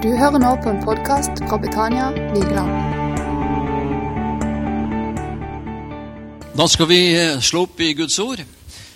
[0.00, 2.70] Du hører nå på en podkast fra Betania Vigeland.
[6.56, 8.40] Da skal vi eh, slå opp i Guds ord.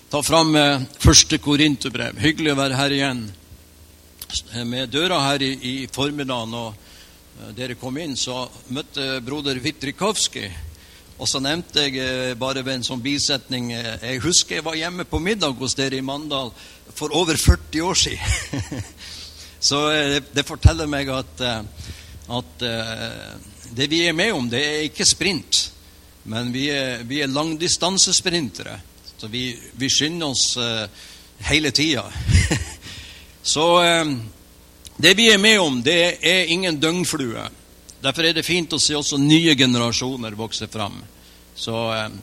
[0.08, 2.16] Ta fram eh, første Korinterbrev.
[2.24, 3.20] Hyggelig å være her igjen.
[4.54, 10.48] Eh, Med døra her i, i formiddagen, og dere kom inn, så møtte broder Vitrikovskij.
[11.20, 15.20] Og så nevnte jeg bare ved en sånn bisetning Jeg husker jeg var hjemme på
[15.22, 16.48] middag hos dere i Mandal
[16.96, 18.88] for over 40 år siden.
[19.64, 21.60] Så eh, det, forteller meg at, eh,
[22.36, 23.30] at eh,
[23.72, 25.70] det vi er med om, det er ikke sprint.
[26.28, 28.76] Men vi er, vi er langdistansesprintere.
[29.16, 29.46] Så vi,
[29.80, 30.58] vi skynder oss
[31.48, 32.04] hele tida.
[33.54, 33.64] Så
[34.96, 37.44] det vi er med om, det er ingen døgnflue.
[38.04, 40.96] Derfor er det fint å se også nye generasjoner vokse fram.
[41.56, 41.76] Så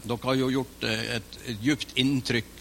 [0.04, 2.61] dere har jo gjort et, et djupt inntrykk,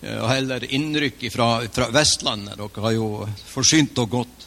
[0.00, 2.56] og heller innrykk fra, fra Vestlandet.
[2.56, 3.08] Dere har jo
[3.50, 4.46] forsynt og godt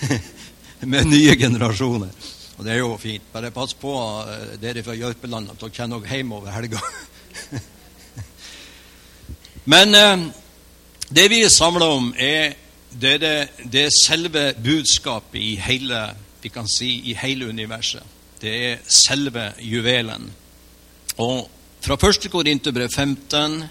[0.92, 2.10] med nye generasjoner.
[2.58, 3.26] Og det er jo fint.
[3.32, 3.92] Bare pass på
[4.30, 6.82] eh, dere fra Jørpeland at dere kommer dere hjem over helga.
[9.72, 10.26] Men eh,
[11.14, 12.54] det vi er samla om, er
[12.94, 13.34] det, det,
[13.70, 16.04] det selve budskapet i hele,
[16.42, 18.02] vi kan si, i hele universet.
[18.42, 20.28] Det er selve juvelen.
[21.22, 21.48] Og
[21.84, 22.28] fra 1.
[22.30, 23.62] Korinterbrev 15,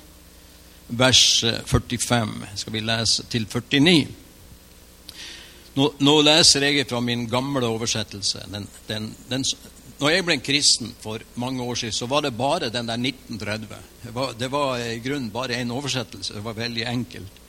[0.97, 4.07] vers 45, skal vi lese til 49.
[5.73, 8.43] Nå, nå leser jeg fra min gamle oversettelse.
[8.53, 9.45] Den, den, den,
[9.99, 13.79] når jeg ble kristen for mange år siden, så var det bare den der 1930.
[14.03, 16.35] Det var, det var i grunnen bare en oversettelse.
[16.35, 17.41] Det var veldig enkelt.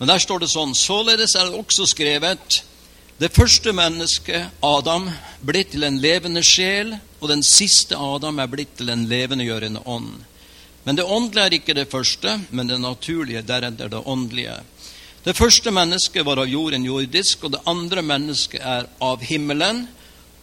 [0.00, 2.62] Men der står det sånn Således er det også skrevet
[3.20, 5.10] det første mennesket, Adam,
[5.44, 10.14] ble til en levende sjel, og den siste Adam er blitt til en levendegjørende ånd.
[10.90, 14.56] Men det åndelige er ikke det første, men det naturlige, deretter det åndelige.
[15.22, 19.84] Det første mennesket var av jorden jordisk, og det andre mennesket er av himmelen.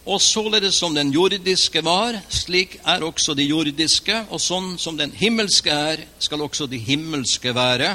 [0.08, 5.12] Og således som den jordiske var, slik er også de jordiske, og sånn som den
[5.12, 7.90] himmelske er, skal også de himmelske være.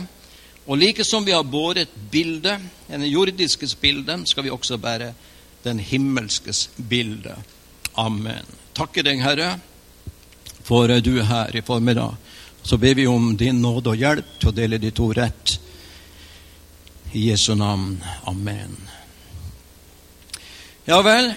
[0.67, 5.09] Og like som vi har båret bildet, den jordiskes bilde, skal vi også bære
[5.65, 7.33] den himmelskes bilde.
[7.97, 8.45] Amen.
[8.77, 9.55] Takker deg, Herre,
[10.61, 12.13] for du er her i formiddag.
[12.63, 15.57] Så ber vi om din nåde og hjelp til å dele ditt ord rett.
[17.11, 17.97] I Jesu navn.
[18.23, 18.77] Amen.
[20.87, 21.33] Ja vel,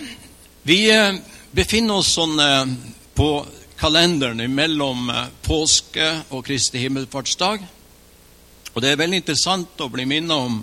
[0.62, 1.18] vi eh,
[1.50, 2.62] befinner oss sånn eh,
[3.18, 3.30] på
[3.78, 7.64] kalenderen mellom eh, påske og Kristi himmelfartsdag.
[8.72, 10.60] Og det er veldig interessant å bli minnet om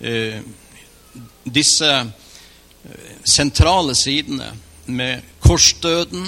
[0.00, 0.42] eh,
[1.44, 1.92] disse
[3.24, 4.50] sentrale sidene
[4.90, 6.26] med korsdøden,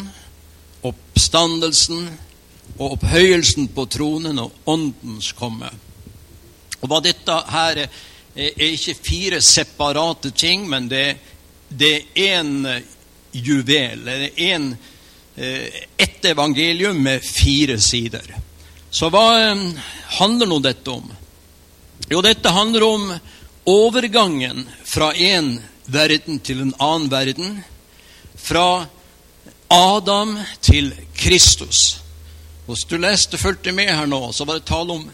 [0.87, 2.07] oppstandelsen
[2.79, 5.71] og opphøyelsen på tronen og åndens komme.
[6.81, 8.03] Og hva dette her er,
[8.37, 11.17] er ikke fire separate ting, men det,
[11.69, 12.83] det er én
[13.33, 14.05] juvel.
[14.05, 14.69] Det er en,
[15.97, 18.37] ett evangelium med fire sider.
[18.91, 19.27] Så hva
[20.21, 21.09] handler nå dette om?
[22.09, 23.09] Jo, dette handler om
[23.67, 25.57] overgangen fra en
[25.91, 27.59] verden til en annen verden.
[28.37, 28.87] Fra
[29.73, 32.06] Adam til Kristus.
[32.67, 35.05] Hvis du leste, fulgte med her nå, så var det tale om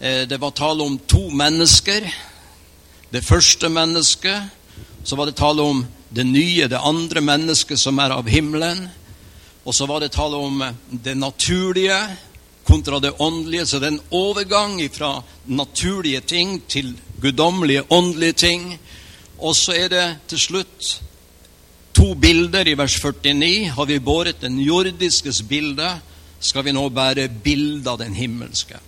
[0.00, 2.06] det var tale om to mennesker.
[3.12, 4.48] Det første mennesket.
[5.04, 8.88] Så var det tale om det nye, det andre mennesket som er av himmelen.
[9.62, 12.00] Og så var det tale om det naturlige
[12.66, 13.66] kontra det åndelige.
[13.66, 18.78] Så det er en overgang fra naturlige ting til guddommelige, åndelige ting.
[19.38, 20.94] Og så er det til slutt
[21.94, 23.70] to bilder i vers 49.
[23.76, 26.00] Har vi båret den jordiskes bilde,
[26.40, 28.80] skal vi nå bære bildet av den himmelske.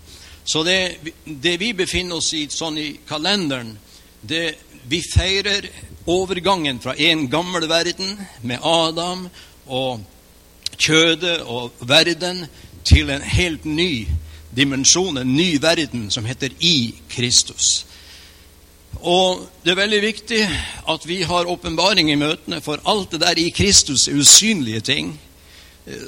[0.44, 3.76] Så det, det, vi befinner oss i sånn i kalenderen,
[4.22, 4.56] det,
[4.88, 5.68] vi feirer
[6.10, 9.28] overgangen fra en gammel verden med Adam
[9.66, 10.02] og
[10.78, 12.46] kjødet og verden
[12.84, 14.06] til en helt ny
[14.56, 17.84] dimensjon, en ny verden som heter i Kristus.
[19.02, 20.40] Og det er veldig viktig
[20.90, 25.14] at vi har åpenbaring i møtene, for alt det der i Kristus er usynlige ting.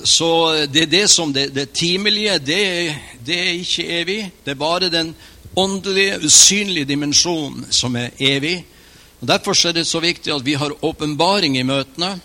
[0.04, 4.20] Så det er det som det, det timelige, det, det, er ikke evig.
[4.44, 5.14] Det er bare den
[5.56, 8.64] åndelige, usynlige dimensjonen som er evig.
[9.20, 12.20] Og Derfor er det så viktig at vi har åpenbaring i møtene,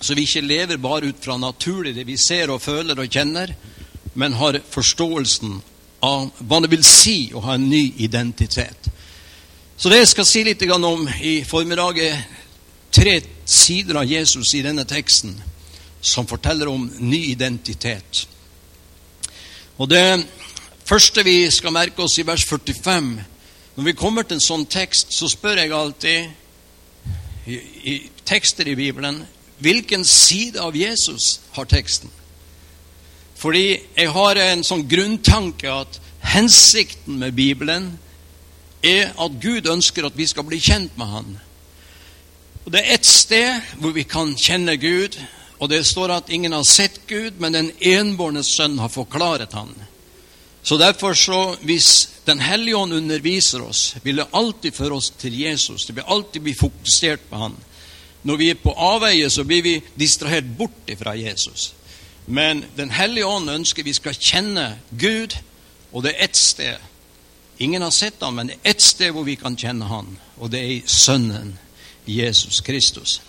[0.00, 3.54] så vi ikke lever bare ut fra naturlig det vi ser og føler og kjenner,
[4.14, 5.58] men har forståelsen
[6.04, 8.90] av hva det vil si å ha en ny identitet.
[9.78, 12.26] Så det jeg skal si litt om i formiddag, er
[12.92, 15.38] tre sider av Jesus i denne teksten
[16.00, 18.28] som forteller om ny identitet.
[19.78, 20.26] Og Det
[20.84, 23.24] første vi skal merke oss i vers 45
[23.76, 26.30] Når vi kommer til en sånn tekst, så spør jeg alltid
[27.46, 29.20] i, i tekster i Bibelen,
[29.58, 32.10] hvilken side av Jesus har teksten?
[33.38, 37.92] Fordi jeg har en sånn grunntanke at hensikten med Bibelen
[38.82, 41.38] er at Gud ønsker at vi skal bli kjent med Han.
[42.66, 45.14] Og Det er ett sted hvor vi kan kjenne Gud,
[45.58, 49.74] og det står at ingen har sett Gud, men den enbårne sønn har forklaret Han.
[50.62, 55.40] Så derfor, så, hvis Den hellige ånd underviser oss, vil det alltid føre oss til
[55.40, 55.86] Jesus.
[55.86, 57.54] Det vil alltid bli fokusert på Han.
[58.22, 61.72] Når vi er på avveie, så blir vi distrahert bort fra Jesus.
[62.26, 65.38] Men Den hellige ånd ønsker vi skal kjenne Gud,
[65.92, 66.76] og det er ett sted.
[67.58, 70.50] Ingen har sett ham, men det er ett sted hvor vi kan kjenne Han, og
[70.52, 71.58] det er i Sønnen
[72.06, 73.20] Jesus Kristus.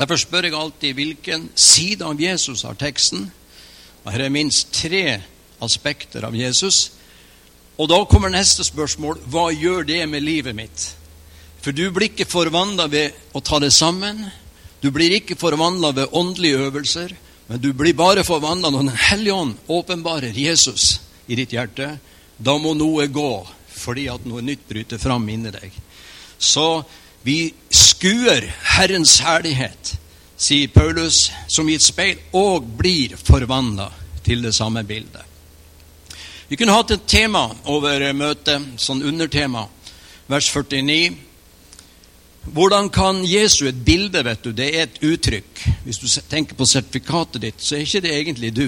[0.00, 3.26] Derfor spør jeg alltid hvilken side av Jesus har teksten.
[4.04, 5.20] Og Her er minst tre
[5.60, 6.92] aspekter av Jesus.
[7.76, 10.86] Og da kommer neste spørsmål hva gjør det med livet mitt?
[11.60, 14.22] For du blir ikke forvandla ved å ta det sammen.
[14.80, 17.12] Du blir ikke forvandla ved åndelige øvelser.
[17.50, 21.98] Men du blir bare forvandla når Den hellige ånd åpenbarer Jesus i ditt hjerte.
[22.38, 23.32] Da må noe gå,
[23.68, 25.74] fordi at noe nytt bryter fram inni deg.
[26.38, 26.84] Så
[27.22, 28.46] vi skuer
[28.76, 29.96] Herrens herlighet,
[30.40, 33.90] sier Paulus, som i et speil, og blir forvandla
[34.24, 35.26] til det samme bildet.
[36.50, 39.66] Vi kunne hatt et tema over møtet, sånn undertema,
[40.30, 41.12] vers 49.
[42.50, 45.60] Hvordan kan Jesu et bilde, vet du, det er et uttrykk.
[45.84, 48.66] Hvis du tenker på sertifikatet ditt, så er ikke det egentlig du.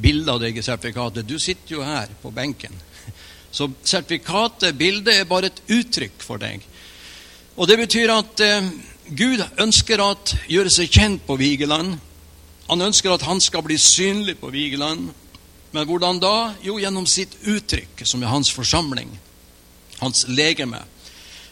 [0.00, 1.28] Bildet av deg i sertifikatet.
[1.28, 2.74] Du sitter jo her på benken.
[3.50, 6.66] Så sertifikatet, bildet, er bare et uttrykk for deg.
[7.56, 8.68] Og Det betyr at eh,
[9.10, 10.12] Gud ønsker å
[10.48, 11.96] gjøre seg kjent på Vigeland.
[12.70, 15.10] Han ønsker at han skal bli synlig på Vigeland.
[15.72, 16.52] Men hvordan da?
[16.62, 19.10] Jo, gjennom sitt uttrykk, som er hans forsamling.
[19.98, 20.82] Hans legeme.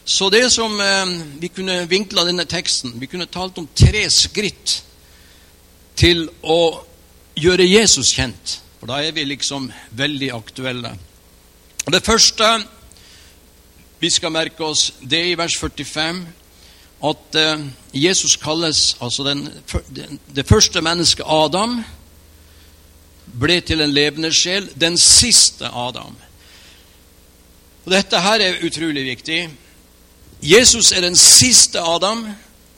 [0.05, 4.79] Så det som eh, Vi kunne vinkla denne teksten Vi kunne talt om tre skritt
[5.99, 6.79] til å
[7.35, 8.55] gjøre Jesus kjent.
[8.79, 9.67] For da er vi liksom
[9.99, 10.93] veldig aktuelle.
[11.91, 12.47] Det første
[13.99, 16.25] vi skal merke oss, det i vers 45
[17.03, 17.59] at eh,
[17.93, 19.47] Jesus kalles altså den,
[20.35, 21.79] det første mennesket, Adam,
[23.39, 24.69] ble til en levende sjel.
[24.79, 26.15] Den siste Adam.
[27.85, 29.49] Og Dette her er utrolig viktig.
[30.41, 32.27] Jesus er den siste Adam.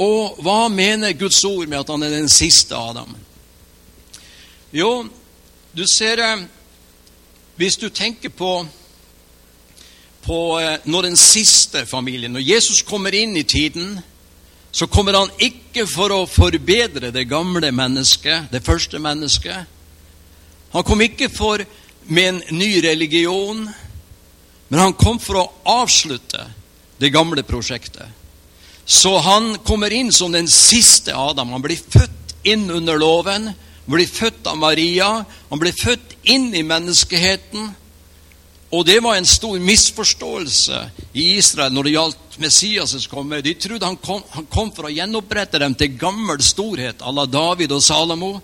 [0.01, 3.15] Og hva mener Guds ord med at han er den siste Adam?
[4.73, 5.05] Jo,
[5.77, 6.45] du ser eh,
[7.55, 8.65] Hvis du tenker på,
[10.25, 13.99] på eh, når den siste familien Når Jesus kommer inn i tiden,
[14.71, 19.67] så kommer han ikke for å forbedre det gamle mennesket, det første mennesket.
[20.71, 21.63] Han kom ikke for
[22.07, 23.65] med en ny religion,
[24.69, 26.45] men han kom for å avslutte
[27.01, 28.07] det gamle prosjektet.
[28.85, 31.51] Så han kommer inn som den siste Adam.
[31.51, 33.51] Han blir født inn under loven.
[33.51, 35.25] Han blir født av Maria.
[35.49, 37.71] Han blir født inn i menneskeheten.
[38.71, 40.77] Og det var en stor misforståelse
[41.13, 43.41] i Israel når det gjaldt Messias' komme.
[43.43, 47.25] De trodde han kom, han kom for å gjenopprette dem til gammel storhet à la
[47.27, 48.37] David og Salomo.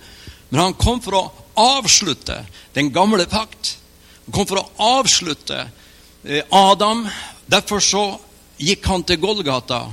[0.50, 1.24] Men han kom for å
[1.56, 2.42] avslutte
[2.76, 3.78] den gamle pakt.
[4.26, 7.08] Han kom for å avslutte eh, Adam.
[7.48, 8.06] Derfor så
[8.60, 9.86] gikk han til Golgata,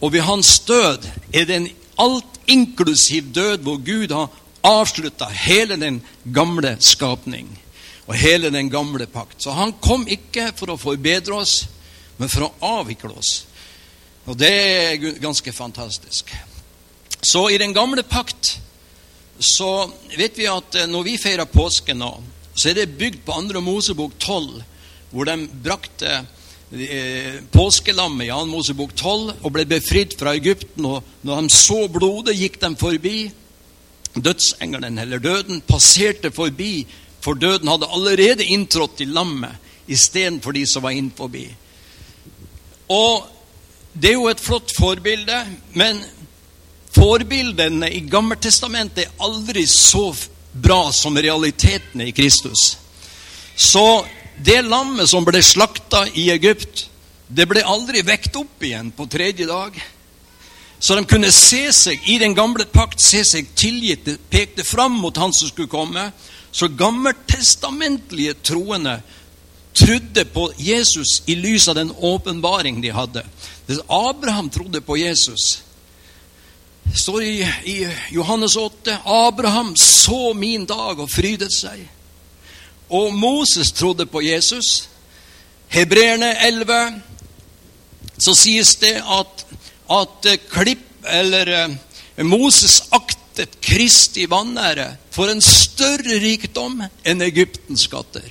[0.00, 4.32] og ved hans død er det en alt inklusiv død hvor Gud har
[4.64, 7.52] avslutta hele den gamle skapning
[8.04, 9.40] og hele den gamle pakt.
[9.42, 11.64] Så han kom ikke for å forbedre oss,
[12.18, 13.44] men for å avvikle oss.
[14.28, 16.30] Og det er ganske fantastisk.
[17.24, 18.58] Så i den gamle pakt
[19.40, 22.12] så vet vi at eh, når vi feirer påske nå,
[22.54, 24.62] så er det bygd på andre Mosebok 12,
[25.10, 26.20] hvor de brakte
[26.74, 28.46] Eh, påskelammet i 2.
[28.50, 30.84] Mosebok 12 og ble befridd fra Egypten.
[30.84, 33.30] og Når de så blodet, gikk de forbi.
[34.14, 36.86] Dødsengelen, eller døden, passerte forbi,
[37.24, 39.56] for døden hadde allerede inntrådt i lammet
[39.88, 41.46] istedenfor de som var inn forbi.
[42.92, 43.30] Og
[43.94, 45.36] Det er jo et flott forbilde,
[45.78, 46.00] men
[46.90, 50.08] forbildene i Gammeltestamentet er aldri så
[50.50, 52.72] bra som realitetene i Kristus.
[53.54, 54.02] Så
[54.34, 56.88] det lammet som ble slakta i Egypt,
[57.30, 59.78] det ble aldri vekt opp igjen på tredje dag.
[60.78, 65.16] Så de kunne se seg i den gamle pakt, se seg tilgitt, pekte fram mot
[65.22, 66.10] han som skulle komme.
[66.54, 69.00] Så gammeltestamentlige troende
[69.74, 73.24] trodde på Jesus i lys av den åpenbaring de hadde.
[73.88, 75.62] Abraham trodde på Jesus.
[76.82, 77.34] Det står i,
[77.64, 81.88] i Johannes 8 Abraham så min dag og frydet seg.
[82.88, 84.88] Og Moses trodde på Jesus.
[85.68, 87.00] Hebreerne 11
[88.22, 89.46] så sies det at
[89.90, 98.26] at klipp, eller eh, Moses aktet Kristi vanære for en større rikdom enn Egyptens skatter.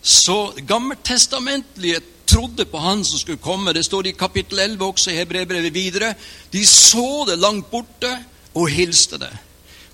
[0.00, 3.72] Så gammeltestamentlige trodde på han som skulle komme.
[3.72, 6.14] Det står i kapittel 11 også i Hebrevbrevet videre.
[6.52, 8.12] De så det langt borte
[8.54, 9.32] og hilste det.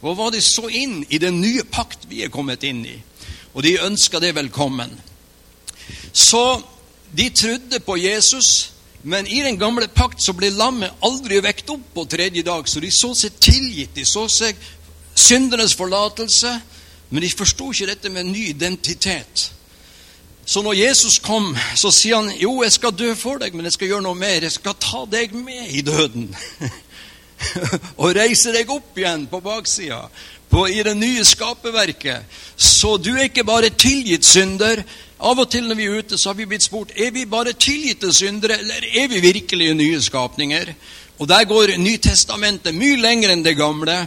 [0.01, 2.97] Hva var de så inn i den nye pakt vi er kommet inn i.
[3.55, 4.93] Og de ønska det velkommen.
[6.13, 6.61] Så
[7.11, 8.71] de trodde på Jesus,
[9.03, 12.69] men i den gamle pakt så ble lammet aldri vekt opp på tredje dag.
[12.69, 13.95] Så de så seg tilgitt.
[13.97, 14.57] De så seg
[15.21, 16.53] syndernes forlatelse.
[17.11, 19.51] Men de forsto ikke dette med ny identitet.
[20.51, 23.77] Så når Jesus kom, så sier han jo, jeg skal dø for deg, men jeg
[23.77, 24.43] skal gjøre noe mer.
[24.43, 26.31] Jeg skal ta deg med i døden.
[28.03, 30.01] og reise deg opp igjen på baksida,
[30.67, 32.27] i det nye skaperverket.
[32.57, 34.83] Så du er ikke bare tilgitt synder.
[35.21, 37.53] Av og til når vi er ute, så har vi blitt spurt er vi bare
[37.53, 40.73] tilgitte syndere, eller er vi virkelig nye skapninger.
[41.21, 44.01] Og der går Nytestamentet mye lenger enn det gamle.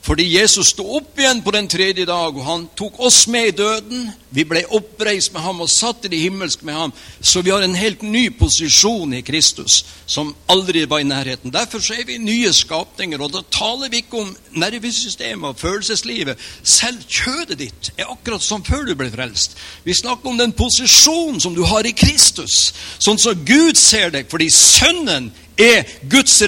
[0.00, 3.56] Fordi Jesus sto opp igjen på den tredje dag, og han tok oss med i
[3.58, 4.06] døden.
[4.32, 6.94] Vi ble oppreist med ham og satt i det himmelske med ham.
[7.20, 11.52] Så vi har en helt ny posisjon i Kristus som aldri var i nærheten.
[11.52, 16.40] Derfor så er vi nye skapninger, og da taler vi ikke om nervesystemet og følelseslivet.
[16.64, 19.58] Selv kjødet ditt er akkurat som før du ble frelst.
[19.84, 24.32] Vi snakker om den posisjonen som du har i Kristus, sånn som Gud ser deg,
[24.32, 25.28] fordi Sønnen
[25.58, 25.84] er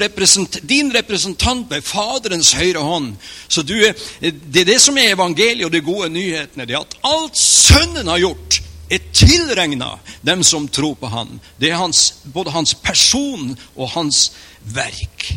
[0.01, 3.17] representant, din representant ved Faderens høyre hånd.
[3.49, 6.67] Så er, Det er det som er evangeliet og de gode nyhetene.
[6.67, 11.41] Det er at alt Sønnen har gjort, er tilregna dem som tror på Han.
[11.61, 15.33] Det er hans, både hans person og hans verk.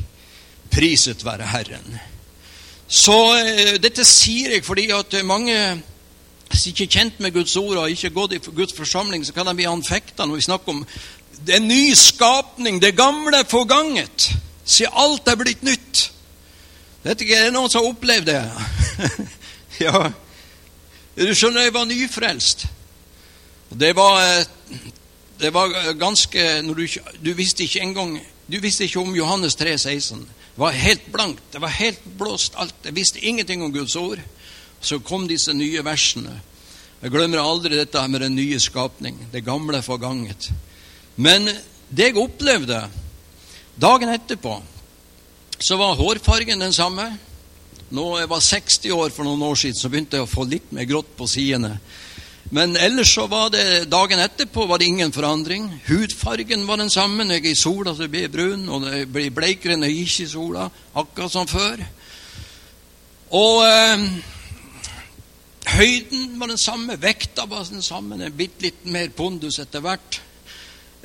[0.71, 1.99] Priset være Herren.
[2.87, 5.81] Så uh, dette sier jeg fordi at mange
[6.53, 9.55] som ikke kjent med Guds ord og ikke gått i Guds forsamling, så kan de
[9.57, 10.83] bli anfekta når vi snakker om
[11.45, 12.81] det er en ny skapning.
[12.81, 14.31] Det gamle er forganget.
[14.65, 16.11] Si alt er blitt nytt.
[17.03, 18.39] Vet ikke, Er det noen som har opplevd det?
[19.85, 20.09] ja.
[21.15, 22.65] Du skjønner, jeg var nyfrelst.
[23.69, 24.79] Det var, eh,
[25.39, 26.87] det var ganske du,
[27.25, 30.19] du, visste ikke engang Du visste ikke om Johannes 3, 16.
[30.19, 31.43] Det var helt blankt.
[31.53, 32.75] Det var helt blåst alt.
[32.85, 34.19] Jeg visste ingenting om Guds ord.
[34.81, 36.41] Så kom disse nye versene.
[37.01, 39.17] Jeg glemmer aldri dette med den nye skapning.
[39.33, 40.49] Det gamle forganget.
[41.15, 41.47] Men
[41.89, 42.81] det jeg opplevde
[43.79, 44.57] dagen etterpå,
[45.59, 47.07] så var hårfargen den samme.
[47.95, 50.71] Nå jeg var 60 år for noen år siden, så begynte jeg å få litt
[50.75, 51.77] mer grått på sidene.
[52.53, 55.65] Men ellers så var det dagen etterpå var det ingen forandring.
[55.87, 57.23] Hudfargen var den samme.
[57.23, 60.05] Når jeg er i sola, så blir jeg brun, og jeg blir bleikere når jeg
[60.05, 60.67] ikke er i sola.
[61.01, 61.81] Akkurat som før.
[63.33, 64.05] Og eh,
[65.73, 68.15] høyden var den samme, vekta var den samme.
[68.15, 70.21] en bitte litt mer pondus etter hvert.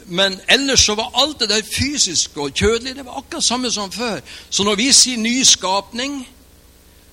[0.07, 3.93] Men ellers så var alt det der fysiske og kjødelige det var akkurat samme som
[3.93, 4.21] før.
[4.51, 6.29] Så når vi sier ny skapning,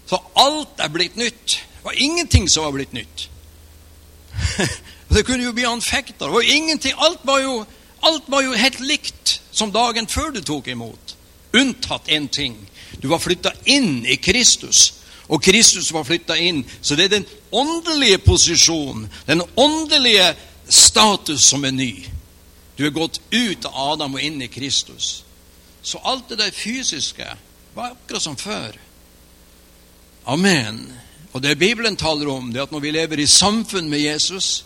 [0.07, 1.47] så alt er blitt nytt.
[1.47, 3.29] Det var ingenting som var blitt nytt.
[5.13, 6.25] det kunne jo bli anfekta.
[6.25, 6.93] Det var ingenting.
[6.97, 7.65] Alt var, jo,
[8.03, 11.15] alt var jo helt likt som dagen før du tok imot.
[11.53, 12.55] Unntatt én ting.
[13.01, 14.93] Du var flytta inn i Kristus.
[15.27, 16.63] Og Kristus var flytta inn.
[16.81, 20.35] Så det er den åndelige posisjonen, den åndelige
[20.69, 21.91] status, som er ny.
[22.77, 25.23] Du er gått ut av Adam og inn i Kristus.
[25.81, 27.27] Så alt det der fysiske
[27.73, 28.77] var akkurat som før.
[30.25, 30.83] Amen.
[31.31, 34.65] Og det Bibelen taler om, det er at når vi lever i samfunn med Jesus,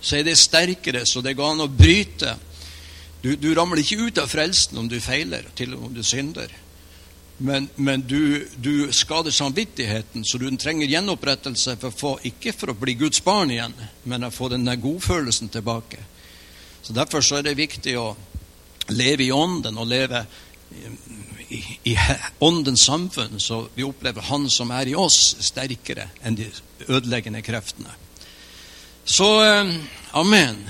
[0.00, 2.34] så er det sterkere, så det går an å bryte.
[3.22, 6.02] Du, du ramler ikke ut av frelsen om du feiler, til og med om du
[6.04, 6.52] synder.
[7.38, 12.70] Men, men du, du, skader samvittigheten, så du trenger gjenopprettelse, for å få, ikke for
[12.70, 15.98] å bli Guds barn igjen, men å få den godfølelsen tilbake.
[16.84, 18.10] Så Derfor så er det viktig å
[18.92, 20.26] leve i ånden og leve
[21.48, 21.94] i, i
[22.44, 26.50] åndens samfunn, så vi opplever Han som er i oss, sterkere enn de
[26.88, 27.94] ødeleggende kreftene.
[29.04, 29.70] Så eh,
[30.12, 30.60] Amen.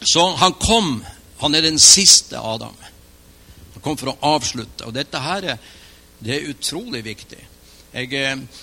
[0.00, 1.00] Så han kom.
[1.40, 2.76] Han er den siste Adam.
[3.72, 4.84] Han kom for å avslutte.
[4.84, 5.72] Og dette her er,
[6.20, 7.40] det er utrolig viktig.
[7.96, 8.60] Jeg eh,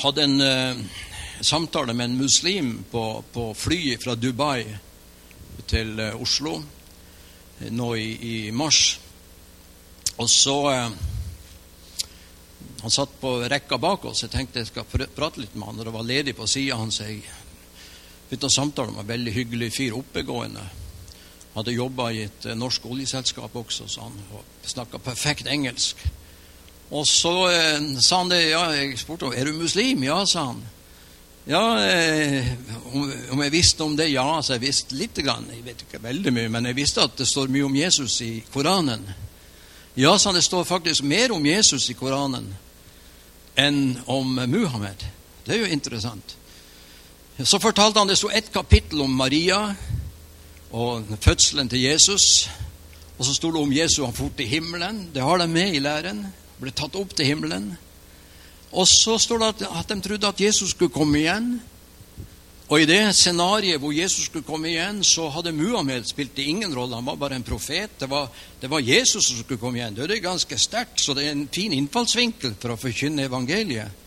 [0.00, 0.82] hadde en eh,
[1.44, 4.64] samtale med en muslim på, på flyet fra Dubai
[5.70, 8.98] til eh, Oslo eh, nå i, i mars.
[10.16, 10.88] Og så eh,
[12.84, 14.22] Han satt på rekka bak oss.
[14.22, 15.78] Jeg tenkte jeg skal prate litt med han.
[15.80, 17.00] Og det var ledig på sida hans.
[17.00, 17.22] Jeg
[18.28, 19.96] begynte å samtale med en veldig hyggelig fyr.
[19.96, 20.66] Oppegående.
[21.54, 24.20] Hadde jobba i et norsk oljeselskap også, så han
[24.66, 26.02] snakka perfekt engelsk.
[26.94, 30.04] Og så eh, sa han det, ja, jeg spurte om er du muslim.
[30.04, 30.62] Ja, sa han.
[31.44, 32.46] Ja, eh,
[33.30, 34.06] om jeg visste om det?
[34.08, 35.18] Ja, så jeg visste litt.
[35.20, 35.44] Grann.
[35.52, 38.38] Jeg vet ikke veldig mye, men jeg visste at det står mye om Jesus i
[38.52, 39.04] Koranen.
[39.94, 42.48] Ja, sa han, det står faktisk mer om Jesus i Koranen
[43.60, 45.04] enn om Muhammed.
[45.44, 46.34] Det er jo interessant.
[47.38, 49.60] Så fortalte han det sto ett kapittel om Maria
[50.74, 52.48] og fødselen til Jesus.
[53.18, 55.10] Og så sto det om Jesus han for til himmelen.
[55.14, 56.24] Det har de med i læren.
[56.58, 57.74] Ble tatt opp til himmelen.
[58.74, 61.54] Og så står det at, de trodde at Jesus skulle komme igjen.
[62.68, 66.96] Og i det scenarioet hvor Jesus skulle komme igjen, så hadde Muhammed spilt ingen rolle.
[66.96, 68.00] Han var bare en profet.
[68.00, 69.94] Det var, det var Jesus som skulle komme igjen.
[69.94, 74.00] Det er ganske sterkt, så det er en fin innfallsvinkel for å forkynne evangeliet.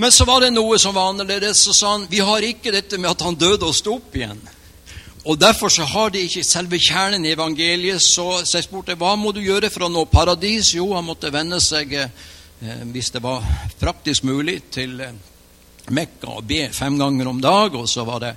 [0.00, 1.60] Men så var det noe som var annerledes.
[1.64, 4.40] Så sa han vi har ikke dette med at han døde og sto opp igjen.
[5.24, 8.00] Og Derfor så har de ikke selve kjernen i evangeliet.
[8.02, 10.72] Så, så jeg spurte hva må du gjøre for å nå paradis.
[10.74, 12.08] Jo, han måtte vende seg, eh,
[12.60, 13.44] hvis det var
[13.80, 15.14] praktisk mulig, til eh,
[15.90, 17.74] Mekka og be fem ganger om dag.
[17.74, 18.34] Og så var det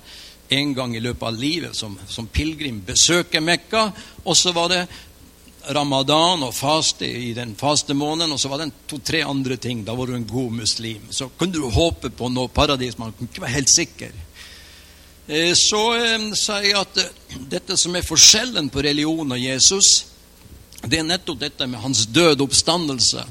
[0.54, 3.90] en gang i løpet av livet som, som pilegrim besøker Mekka.
[4.24, 4.86] Og så var det
[5.76, 9.84] ramadan og faste i den faste måneden, og så var det to-tre andre ting.
[9.86, 11.12] Da var du en god muslim.
[11.12, 12.98] Så kunne du håpe på noe paradis.
[12.98, 14.16] Man kunne ikke være helt sikker.
[15.28, 15.84] Eh, så
[16.36, 20.06] sier jeg at eh, dette som er forskjellen på religion og Jesus,
[20.84, 23.24] det er nettopp dette med hans død oppstandelse.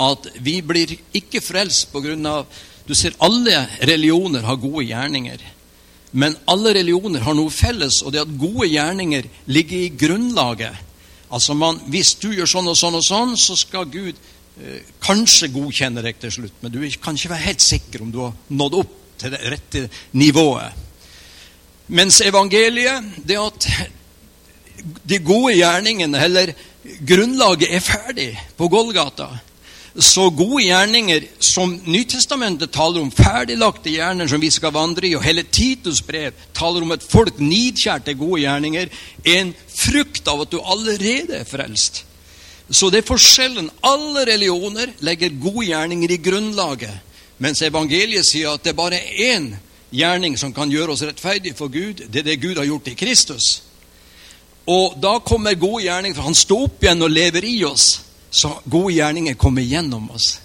[0.00, 2.46] At vi blir ikke frelst av
[2.86, 5.40] Du ser, alle religioner har gode gjerninger.
[6.10, 10.74] Men alle religioner har noe felles, og det er at gode gjerninger ligger i grunnlaget.
[11.30, 15.52] Altså man, Hvis du gjør sånn og sånn og sånn, så skal Gud eh, kanskje
[15.54, 16.56] godkjenne deg til slutt.
[16.62, 19.84] Men du kan ikke være helt sikker om du har nådd opp til det rette
[20.18, 20.88] nivået.
[21.90, 23.68] Mens evangeliet, det at
[25.06, 26.52] de gode gjerningene, eller
[27.06, 29.28] grunnlaget, er ferdig på Golgata.
[29.98, 35.24] Så gode gjerninger som Nytestamentet taler om, ferdiglagte gjerninger som vi skal vandre i, og
[35.24, 38.92] hele Titus brev taler om et folk nidkjært til gode gjerninger,
[39.24, 42.04] er en frukt av at du allerede er frelst.
[42.70, 43.70] Så det er forskjellen.
[43.82, 46.94] Alle religioner legger gode gjerninger i grunnlaget,
[47.42, 49.48] mens evangeliet sier at det er bare er én
[49.90, 52.04] gjerning som kan gjøre oss rettferdige for Gud.
[52.06, 53.48] Det er det Gud har gjort i Kristus.
[54.70, 57.88] Og da kommer gode gjerninger, for han står opp igjen og lever i oss.
[58.30, 60.38] Så gode gjerninger kommer gjennom oss.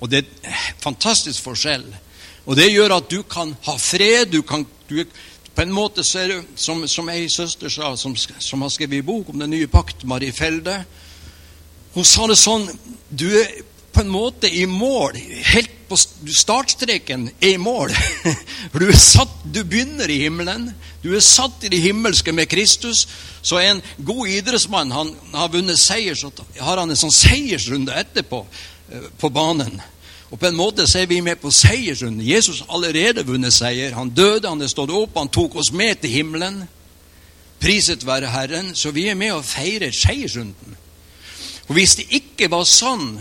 [0.00, 1.84] Og det er en fantastisk forskjell.
[2.46, 4.30] Og det gjør at du kan ha fred.
[4.32, 5.04] du kan, du,
[5.54, 9.02] På en måte så er det, som, som ei søster sa, som, som har skrevet
[9.02, 10.84] i bok om den nye pakt, Marie Felde
[11.94, 12.68] Hun sa det sånn
[13.10, 13.50] Du er
[13.92, 15.16] på en måte i mål.
[15.54, 17.90] Helt på startstreken er i mål.
[18.70, 20.68] For du, er satt, du begynner i himmelen.
[21.02, 23.06] Du er satt i det himmelske med Kristus.
[23.42, 28.44] Så en god idrettsmann han har vunnet seier, så har han en sånn seiersrunde etterpå
[28.44, 29.80] eh, på banen.
[30.30, 32.22] Og på en måte så er vi med på seiersrunden.
[32.22, 33.96] Jesus har allerede vunnet seier.
[33.98, 36.62] Han døde, han er stått opp, han tok oss med til himmelen.
[37.60, 38.70] Priset være Herren.
[38.78, 40.78] Så vi er med og feirer seiersrunden.
[41.66, 43.18] Og hvis det ikke var sånn,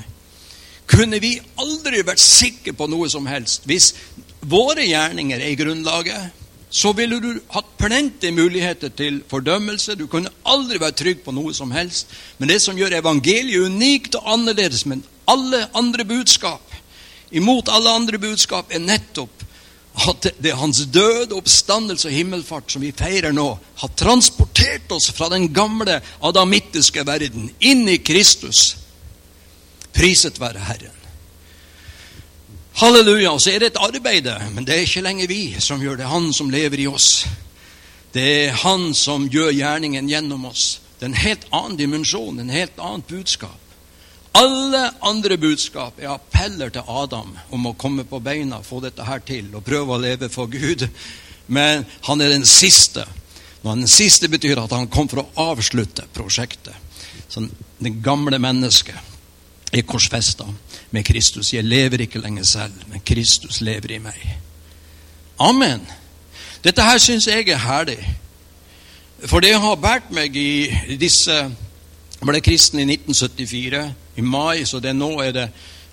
[0.89, 3.67] kunne vi aldri vært sikre på noe som helst.
[3.69, 3.93] Hvis
[4.49, 6.35] våre gjerninger er i grunnlaget,
[6.69, 9.95] så ville du hatt plenty muligheter til fordømmelse.
[9.97, 12.09] Du kunne aldri vært trygg på noe som helst.
[12.37, 16.61] Men det som gjør evangeliet unikt og annerledes med alle andre budskap,
[17.31, 19.45] imot alle andre budskap, er nettopp
[20.09, 23.47] at det er hans død, oppstandelse og himmelfart som vi feirer nå,
[23.81, 28.77] har transportert oss fra den gamle adamittiske verden inn i Kristus
[29.99, 30.95] Priset være Herren.
[32.79, 33.33] Halleluja.
[33.33, 36.07] Og så er det et arbeid, men det er ikke lenger vi som gjør det.
[36.07, 37.25] Han som lever i oss.
[38.13, 40.79] Det er Han som gjør gjerningen gjennom oss.
[40.97, 43.59] Det er en helt annen dimensjon, en helt annet budskap.
[44.39, 49.19] Alle andre budskap er appeller til Adam om å komme på beina, få dette her
[49.19, 50.87] til og prøve å leve for Gud.
[51.47, 53.03] Men han er den siste.
[53.63, 56.75] Når den siste betyr at han kom for å avslutte prosjektet.
[57.29, 59.08] Sånn, det gamle mennesket
[59.73, 60.45] er korsfesta
[60.91, 61.53] med Kristus.
[61.53, 64.37] Jeg lever ikke lenger selv, men Kristus lever i meg.
[65.39, 65.85] Amen.
[66.63, 67.99] Dette her syns jeg er herlig.
[69.25, 71.35] For det har båret meg i disse
[72.19, 75.45] Jeg ble kristen i 1974, i mai, så det nå er det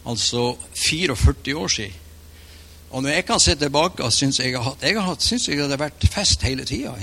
[0.03, 1.93] altså 44 år siden.
[2.91, 6.43] Og når jeg kan se tilbake, syns jeg, jeg, synes jeg det har vært fest
[6.43, 6.97] hele tida.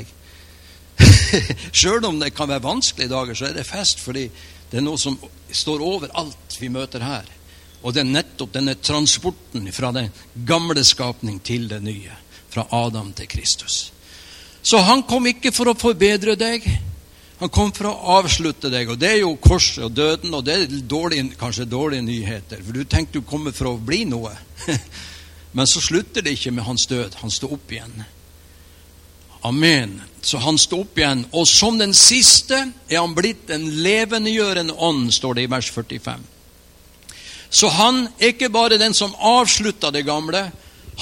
[1.79, 4.27] Sjøl om det kan være vanskelige dager, så er det fest fordi
[4.71, 5.17] det er noe som
[5.53, 7.27] står over alt vi møter her.
[7.83, 10.07] Og det er nettopp denne transporten fra den
[10.47, 12.15] gamle skapning til det nye.
[12.53, 13.91] Fra Adam til Kristus.
[14.63, 16.65] Så han kom ikke for å forbedre deg.
[17.41, 18.93] Han kom for å avslutte deg.
[18.93, 22.61] Og det er jo korset og døden, og det er dårlige, kanskje dårlige nyheter.
[22.63, 24.31] For du tenkte du kommer for å bli noe.
[25.57, 27.19] Men så slutter det ikke med hans død.
[27.19, 28.05] Han står opp igjen.
[29.43, 30.01] Amen.
[30.21, 31.25] Så han sto opp igjen.
[31.35, 32.55] Og som den siste
[32.87, 36.23] er han blitt en levendegjørende ånd, står det i vers 45.
[37.53, 40.47] Så han er ikke bare den som avslutta det gamle,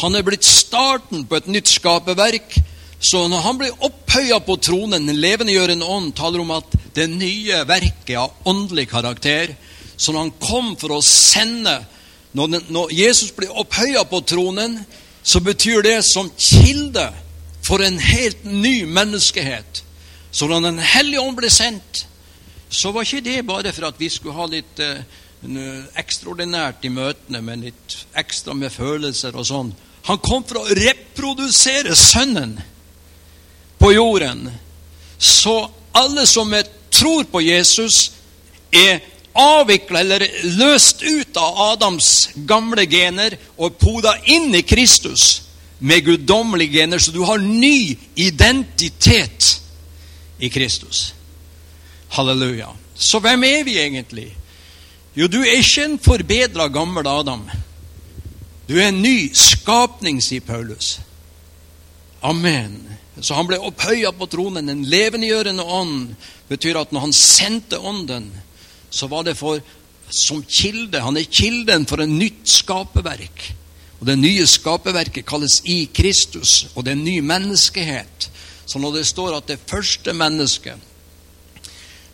[0.01, 2.55] han er blitt starten på et nytt skaperverk.
[3.01, 7.63] Så når han blir opphøya på tronen, den levendegjørende ånd, taler om at det nye
[7.67, 9.55] verket av åndelig karakter,
[10.01, 11.83] når han kom for å sende
[12.31, 14.77] Når, når Jesus blir opphøya på tronen,
[15.19, 17.09] så betyr det som kilde
[17.63, 19.83] for en helt ny menneskehet.
[20.31, 22.05] Så da Den hellige ånd ble sendt,
[22.69, 25.03] så var ikke det bare for at vi skulle ha litt eh,
[25.99, 29.73] ekstraordinært i møtene, men litt ekstra med følelser og sånn.
[30.07, 32.55] Han kom for å reprodusere Sønnen
[33.77, 34.47] på jorden.
[35.17, 35.55] Så
[35.91, 36.53] alle som
[36.91, 38.11] tror på Jesus,
[38.71, 39.01] er
[39.33, 40.25] avvikla eller
[40.57, 45.50] løst ut av Adams gamle gener og poda inn i Kristus
[45.81, 49.61] med guddommelige gener, så du har ny identitet
[50.39, 51.13] i Kristus.
[52.09, 52.69] Halleluja.
[52.95, 54.27] Så hvem er vi egentlig?
[55.17, 57.47] Jo, du er ikke en forbedra gammel Adam.
[58.69, 60.99] Du er en ny skapning, sier Paulus.
[62.21, 62.77] Amen.
[63.21, 64.69] Så han ble opphøya på tronen.
[64.69, 66.13] En levendegjørende ånd
[66.49, 68.29] betyr at når han sendte ånden,
[68.89, 69.59] så var det for,
[70.09, 71.01] som kilde.
[71.01, 73.49] Han er kilden for en nytt skaperverk.
[74.01, 78.29] Og Det nye skaperverket kalles i Kristus, og det er en ny menneskehet.
[78.65, 80.87] Så når det står at det første mennesket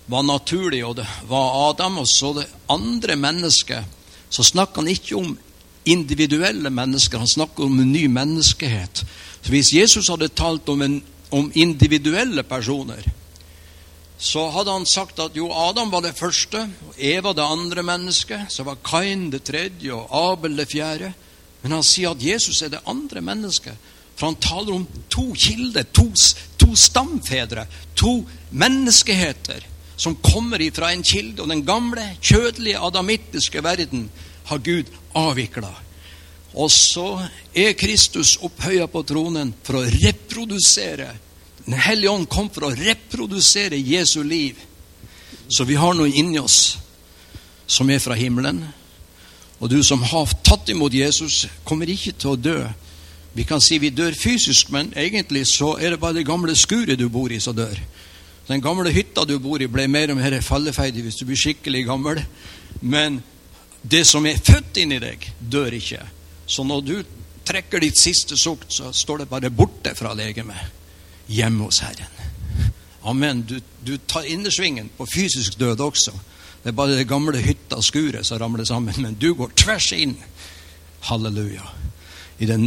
[0.07, 3.85] var naturlig, og det var Adam, og så det andre mennesket,
[4.29, 5.37] så snakker han ikke om
[5.87, 9.05] individuelle mennesker, han snakker om en ny menneskehet.
[9.41, 13.03] Så Hvis Jesus hadde talt om, en, om individuelle personer,
[14.17, 18.51] så hadde han sagt at jo, Adam var det første, og Eva det andre mennesket,
[18.51, 21.13] så var Kain det tredje, og Abel det fjerde.
[21.61, 23.75] Men han sier at Jesus er det andre mennesket.
[24.17, 26.07] For han taler om to kilder, to,
[26.57, 29.65] to stamfedre, to menneskeheter
[29.97, 31.41] som kommer ifra en kilde.
[31.43, 34.07] Og den gamle, kjødelige, adamittiske verden
[34.49, 35.73] har Gud avvikla.
[36.57, 41.11] Og så er Kristus opphøya på tronen for å reprodusere
[41.67, 44.55] den hellige ånd kom for å reprodusere Jesu liv.
[45.51, 46.77] Så vi har noe inni oss
[47.67, 48.61] som er fra himmelen.
[49.59, 52.57] Og du som har tatt imot Jesus, kommer ikke til å dø.
[53.37, 56.99] Vi kan si vi dør fysisk, men egentlig så er det bare det gamle skuret
[56.99, 57.77] du bor i, som dør.
[58.47, 61.83] Den gamle hytta du bor i, ble mer og mer fallefeidig hvis du blir skikkelig
[61.89, 62.21] gammel.
[62.81, 63.21] Men
[63.81, 66.01] det som er født inni deg, dør ikke.
[66.47, 66.95] Så når du
[67.47, 72.13] trekker ditt siste sukt, så står det bare borte fra legemet hjemme hos Herren.
[73.07, 73.43] Amen.
[73.47, 76.13] Du, du tar innersvingen på fysisk død også.
[76.67, 78.97] Det er bare det gamle hytta skuret som ramler sammen.
[78.99, 80.17] Men du går tvers inn,
[81.07, 81.63] halleluja,
[82.43, 82.65] i den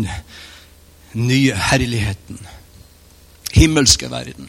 [1.12, 2.40] nye herligheten.
[3.52, 4.48] Himmelske verden.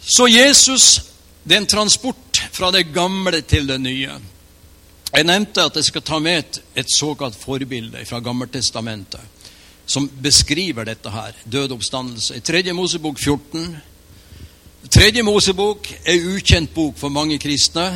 [0.00, 1.02] Så Jesus,
[1.44, 4.16] det er en transport fra det gamle til det nye.
[5.12, 9.20] Jeg nevnte at jeg skal ta med et, et såkalt forbilde fra Gammeltestamentet
[9.84, 12.40] som beskriver dette her, død oppstandelse.
[12.40, 13.76] I Tredje Mosebok 14.
[14.88, 17.92] Tredje Mosebok er ukjent bok for mange kristne.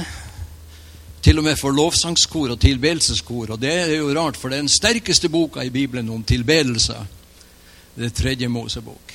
[1.22, 3.52] Til og med for lovsangskor og tilbedelseskor.
[3.54, 6.96] Og det er jo rart, for det er den sterkeste boka i Bibelen om tilbedelse.
[7.94, 9.12] Det er Tredje Mosebok.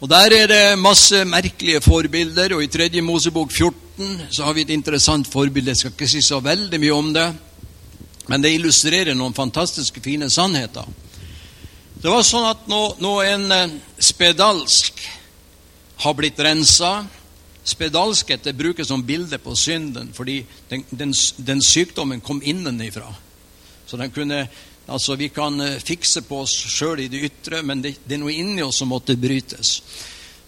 [0.00, 4.60] Og Der er det masse merkelige forbilder, og i Tredje Mosebok 14 så har vi
[4.60, 5.70] et interessant forbilde.
[5.70, 7.34] Jeg skal ikke si så veldig mye om det,
[8.28, 10.84] men det illustrerer noen fantastiske, fine sannheter.
[12.02, 15.00] Det var sånn at når, når en eh, spedalsk
[16.04, 17.06] har blitt rensa
[17.66, 20.38] Spedalskhet det brukes som bilde på synden fordi
[20.70, 23.08] den, den, den sykdommen kom innenfra.
[23.86, 24.48] Så den kunne,
[24.86, 28.22] altså Vi kan eh, fikse på oss sjøl i det ytre, men det, det, er
[28.22, 29.80] noe inni oss som måtte brytes.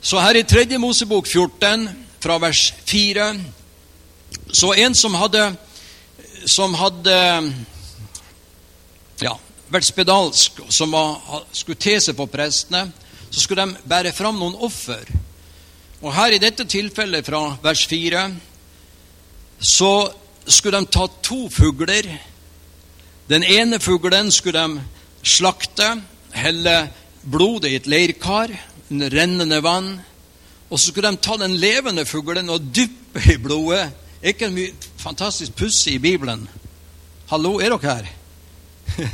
[0.02, 0.78] Så her i 3.
[0.78, 1.88] Mosebok 14,
[2.22, 3.28] fra vers 4,
[4.52, 5.42] så en som hadde,
[6.46, 7.18] som hadde
[9.22, 9.35] ja,
[9.70, 12.88] vært spedalsk, som var, skulle te seg på prestene,
[13.28, 15.02] så skulle de bære fram noen offer.
[15.98, 18.22] Og her i dette tilfellet, fra vers 4,
[19.58, 19.92] så
[20.46, 22.06] skulle de ta to fugler.
[23.28, 24.82] Den ene fuglen skulle de
[25.26, 25.96] slakte,
[26.32, 26.76] helle
[27.26, 28.52] blodet i et leirkar
[28.90, 29.96] under rennende vann.
[30.70, 33.90] Og så skulle de ta den levende fuglen og dyppe i blodet.
[34.22, 36.46] Er ikke mye fantastisk pussig i Bibelen?
[37.30, 38.08] Hallo, er dere her?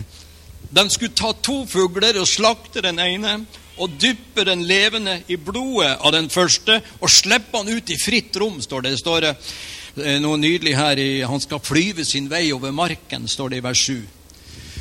[0.75, 3.45] De skulle ta to fugler og slakte den ene
[3.77, 8.37] og dypper den levende i blodet av den første og slipper han ut i fritt
[8.39, 8.95] rom, står det.
[8.95, 13.55] Det står eh, noe nydelig her i Han skal flyve sin vei over marken, står
[13.55, 14.03] det i vers 7.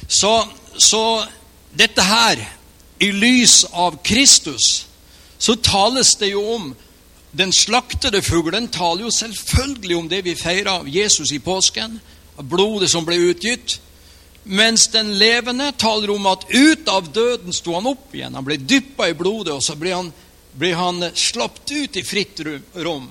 [0.07, 0.33] Så,
[0.77, 1.03] så
[1.73, 2.41] dette her,
[3.01, 4.85] i lys av Kristus,
[5.37, 6.69] så tales det jo om
[7.33, 11.97] den slaktede fuglen taler jo selvfølgelig om det vi feirer av Jesus i påsken,
[12.37, 13.79] av blodet som ble utgitt.
[14.43, 18.35] Mens den levende taler om at ut av døden sto han opp igjen.
[18.35, 20.09] Han ble dyppa i blodet, og så ble han,
[20.59, 22.43] ble han slapt ut i fritt
[22.75, 23.07] rom.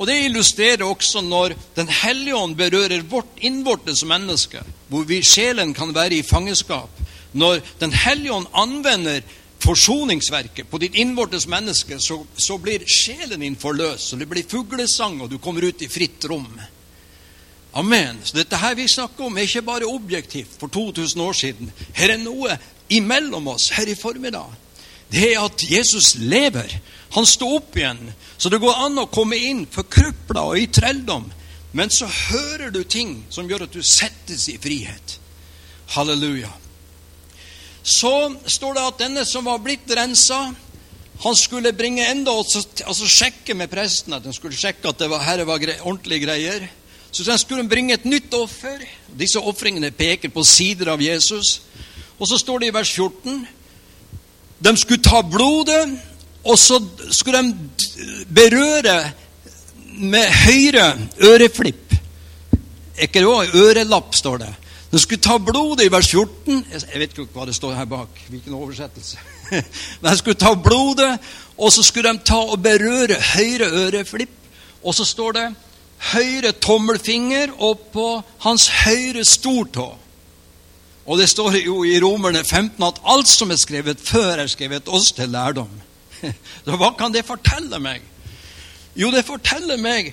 [0.00, 5.74] Og Det illustrerer også når Den hellige ånd berører vårt innvortes menneske, hvor vi sjelen
[5.74, 6.90] kan være i fangenskap.
[7.32, 9.22] Når Den hellige ånd anvender
[9.60, 14.12] forsoningsverket på ditt innvortes menneske, så, så blir sjelen din forløst.
[14.12, 16.48] og det blir fuglesang, og du kommer ut i fritt rom.
[17.72, 18.18] Amen.
[18.24, 21.72] Så dette her vi snakker om, er ikke bare objektivt for 2000 år siden.
[21.94, 22.56] Her er noe
[22.90, 24.50] imellom oss her i formiddag.
[25.10, 26.70] Det er at Jesus lever.
[27.14, 28.12] Han står opp igjen.
[28.38, 31.28] Så det går an å komme inn forkrøpla og i trelldom.
[31.72, 35.18] Men så hører du ting som gjør at du settes i frihet.
[35.94, 36.50] Halleluja.
[37.82, 38.12] Så
[38.46, 40.50] står det at denne som var blitt rensa,
[41.20, 45.10] han skulle bringe enda, altså, altså sjekke med presten at han skulle sjekke at det
[45.10, 46.68] var, herre var gre ordentlige greier.
[47.12, 48.82] Så den skulle bringe et nytt offer.
[49.18, 51.60] Disse ofringene peker på sider av Jesus.
[52.18, 53.46] Og så står det i vers 14
[54.60, 55.98] De skulle ta blodet,
[56.44, 56.76] og så
[57.10, 57.54] skulle de
[58.28, 59.12] berøre
[60.00, 60.92] med høyre
[61.24, 61.94] øreflipp.
[63.00, 63.54] Ikke det?
[63.56, 64.50] Ørelapp, står det.
[64.92, 66.64] De skulle ta blodet i vers 14.
[66.70, 68.20] Jeg vet ikke hva det står her bak.
[68.28, 69.18] hvilken oversettelse.
[70.04, 71.18] De skulle ta blodet,
[71.56, 74.30] og så skulle de ta og berøre høyre øreflipp.
[74.82, 75.46] Og så står det
[76.12, 78.06] høyre tommelfinger og på
[78.44, 79.90] hans høyre stortå.
[81.06, 84.88] Og det står jo i Romerne 15 at alt som er skrevet før, er skrevet
[84.88, 85.72] oss til lærdom.
[86.64, 88.04] Så hva kan det fortelle meg?
[88.96, 90.12] Jo, det forteller meg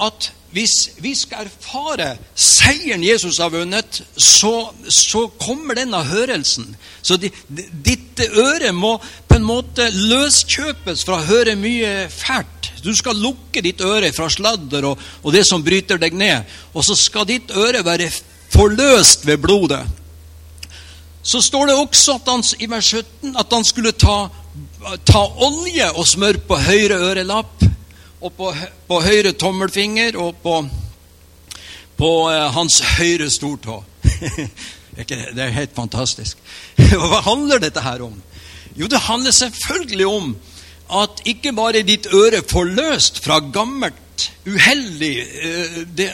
[0.00, 6.74] at hvis vi skal erfare seieren Jesus har vunnet, så, så kommer denne hørelsen.
[7.02, 8.96] Så ditt øre må
[9.28, 12.59] på en måte løskjøpes fra å høre mye fælt.
[12.84, 16.48] Du skal lukke ditt øre fra sladder og, og det som bryter deg ned.
[16.74, 18.10] Og så skal ditt øre være
[18.50, 19.82] forløst ved blodet.
[21.22, 24.30] Så står det også han, i vers 17 at han skulle ta,
[25.04, 27.66] ta olje og smør på høyre ørelapp
[28.20, 28.52] og på,
[28.88, 30.56] på høyre tommelfinger og på,
[32.00, 33.82] på eh, hans høyre stortå.
[34.96, 36.40] det er helt fantastisk.
[36.76, 38.16] Hva handler dette her om?
[38.76, 40.34] Jo, det handler selvfølgelig om
[40.90, 46.10] at ikke bare ditt øre forløst fra gammelt, uheldig eh, det,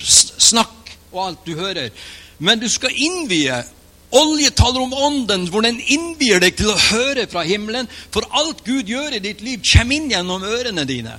[0.00, 1.90] snakk og alt du hører,
[2.38, 3.64] men du skal innvie
[4.08, 7.84] Olje taler om ånden, hvor den innvier deg til å høre fra himmelen.
[8.08, 11.18] For alt Gud gjør i ditt liv, kommer inn gjennom ørene dine.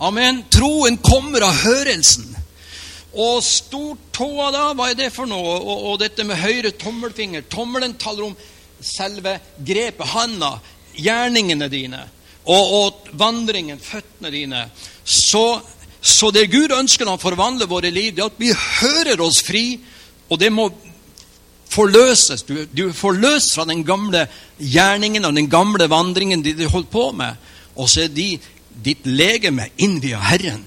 [0.00, 0.40] Amen.
[0.48, 2.30] Troen kommer av hørelsen.
[3.12, 5.58] Og stortåa, da, hva er det for noe?
[5.60, 7.44] Og, og, dette med høyre tommelfinger.
[7.52, 8.36] Tommelen taler om
[8.82, 10.56] selve grepet, handa,
[10.96, 12.02] gjerningene dine.
[12.42, 14.64] Og, og vandringen, føttene dine.
[15.04, 15.60] Så,
[16.00, 19.66] så det Gud ønsker å forvandle våre liv, det er at vi hører oss fri.
[20.28, 20.68] Og det må
[21.72, 22.44] forløses.
[22.48, 24.26] Du, du forløst fra den gamle
[24.58, 27.38] gjerningen og den gamle vandringen de holdt på med.
[27.76, 28.34] Og så er de,
[28.82, 30.64] ditt legeme innvia Herren.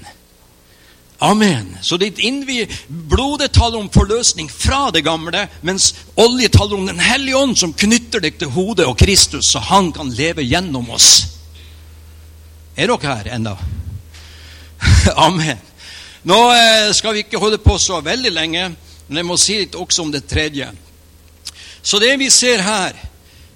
[1.18, 1.78] Amen.
[1.82, 7.00] Så ditt innvie, blodet taler om forløsning fra det gamle, mens olje taler om Den
[7.00, 11.12] hellige ånd, som knytter deg til hodet og Kristus, så han kan leve gjennom oss.
[12.76, 13.56] Er dere her ennå?
[15.28, 15.62] Amen.
[16.28, 18.68] Nå eh, skal vi ikke holde på så veldig lenge,
[19.08, 20.68] men jeg må si litt også om det tredje.
[21.86, 22.98] Så det vi ser her,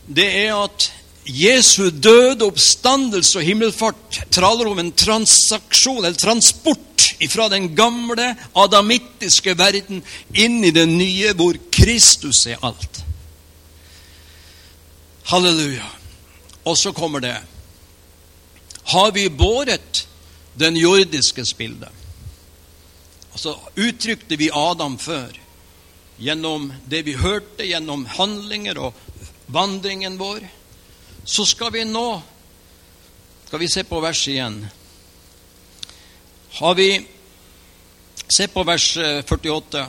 [0.05, 0.91] det er at
[1.25, 6.85] Jesu død, oppstandelse og himmelfart taler om en transaksjon, eller transport,
[7.29, 9.99] fra den gamle adamittiske verden
[10.33, 13.01] inn i den nye, hvor Kristus er alt.
[15.29, 15.85] Halleluja.
[16.65, 17.37] Og så kommer det
[18.83, 20.07] Har vi båret
[20.59, 21.89] den jordiske bildet?
[23.31, 25.35] Altså uttrykte vi Adam før
[26.19, 28.93] gjennom det vi hørte, gjennom handlinger og
[29.47, 30.41] vandringen vår,
[31.29, 32.21] så skal vi nå
[33.47, 34.59] Skal vi se på verset igjen?
[36.59, 37.05] Har vi
[38.29, 39.79] Se på vers 48.
[39.79, 39.87] Eh,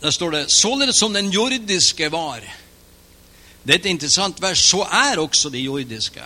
[0.00, 2.42] Der står det således som den jordiske var.
[3.62, 4.58] Det er et interessant vers.
[4.58, 6.22] Så er også de jordiske.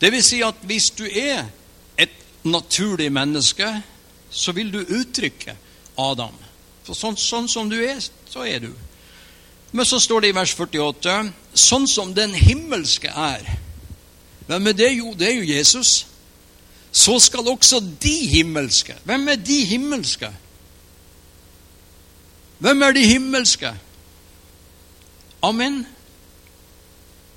[0.00, 1.44] Det vil si at hvis du er
[1.98, 3.82] et naturlig menneske,
[4.30, 5.56] så vil du uttrykke
[5.98, 6.34] Adam.
[6.84, 8.72] For sånn, sånn, som du er, så er du.
[9.74, 11.14] Men så står det i vers 48
[11.58, 13.42] sånn som den himmelske er.
[14.46, 14.90] Hvem er det?
[14.94, 16.04] Jo, det er jo Jesus.
[16.94, 20.28] Så skal også de himmelske Hvem er de himmelske?
[22.62, 23.72] Hvem er de himmelske?
[25.42, 25.82] Amen.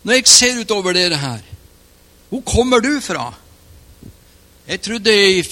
[0.03, 1.41] når jeg ser utover dere her,
[2.29, 3.33] hvor kommer du fra?
[4.67, 5.43] Jeg trodde i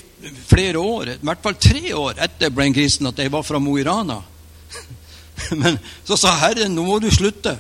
[0.48, 3.44] flere år, i hvert fall tre år etter jeg ble en kristen, at jeg var
[3.44, 4.22] fra Mo i Rana.
[5.62, 7.58] Men så sa Herren, nå må du slutte.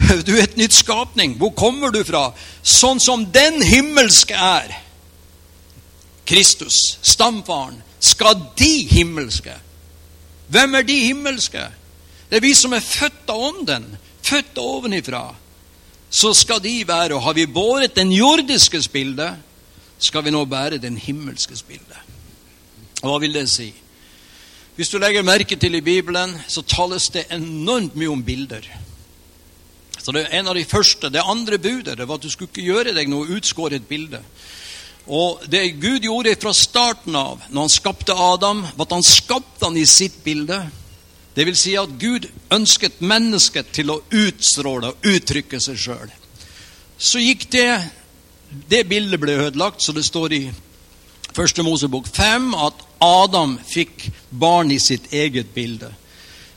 [0.26, 1.36] Du er et nytt skapning.
[1.36, 2.30] Hvor kommer du fra?
[2.62, 4.72] Sånn som den himmelske er.
[6.30, 9.52] Kristus, stamfaren, skal de himmelske.
[10.50, 11.66] Hvem er de himmelske?
[12.30, 13.86] Det er vi som er født av Ånden,
[14.22, 15.24] født ovenifra.
[16.10, 19.28] Så skal de være, og har vi båret den jordiske bilde,
[19.98, 21.98] skal vi nå bære den himmelske bilde.
[23.02, 23.68] Hva vil det si?
[24.80, 28.64] Hvis du legger merke til i Bibelen, så tales det enormt mye om bilder.
[30.00, 32.48] Så det er en av de første, Det andre budet det var at du skulle
[32.48, 34.22] ikke gjøre deg noe utskåret bilde.
[35.06, 39.66] Og Det Gud gjorde fra starten av, når han skapte Adam, var at han skapte
[39.66, 40.70] han i sitt bilde.
[41.36, 46.10] Det vil si at Gud ønsket mennesket til å utstråle og uttrykke seg sjøl.
[46.96, 47.90] Så gikk det
[48.70, 50.52] Det bildet ble ødelagt, så det står i
[51.34, 55.88] Første Mosebok 5 at Adam fikk barn i sitt eget bilde.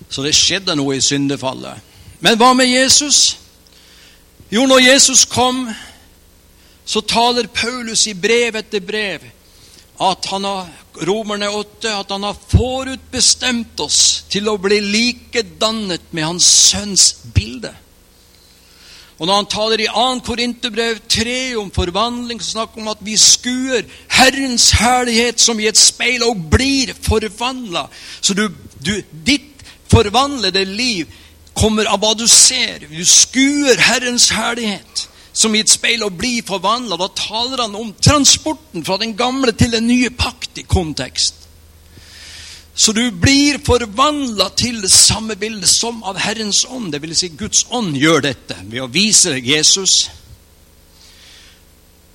[0.09, 1.79] Så det skjedde noe i syndefallet.
[2.23, 3.37] Men hva med Jesus?
[4.51, 5.65] Jo, når Jesus kom,
[6.85, 9.23] så taler Paulus i brev etter brev
[10.03, 10.69] at han har
[11.07, 17.71] Romerne 8, at han har forutbestemt oss til å bli likedannet med hans sønns bilde.
[19.19, 20.19] Og når han taler i 2.
[20.25, 25.67] Korinterbrev 3 om forvandling, så snakker han om at vi skuer Herrens herlighet som i
[25.69, 27.85] et speil og blir forvandla.
[28.21, 28.47] Så du,
[28.81, 28.95] du,
[29.25, 31.11] ditt forvandlede liv
[31.53, 32.87] kommer av hva du ser.
[32.89, 36.97] Du skuer Herrens herlighet som i et speil og blir forvandla.
[36.97, 41.42] Da taler han om transporten fra den gamle til den nye pakt i kontekst.
[42.75, 46.89] Så du blir forvandla til det samme bildet som av Herrens ånd.
[46.91, 50.07] Det vil si Guds ånd gjør dette ved å vise deg Jesus.